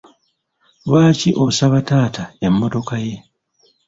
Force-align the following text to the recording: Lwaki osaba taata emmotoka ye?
Lwaki 0.87 1.29
osaba 1.43 1.79
taata 1.87 2.23
emmotoka 2.45 2.95
ye? 3.05 3.15